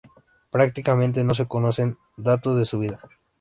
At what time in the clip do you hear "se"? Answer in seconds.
1.35-1.47